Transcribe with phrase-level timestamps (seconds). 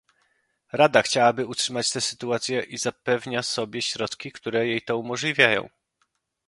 [0.73, 5.69] Rada chciałaby utrzymać tę sytuację i zapewnia sobie środki, które jej to umożliwią